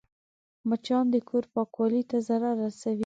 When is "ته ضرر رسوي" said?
2.09-2.99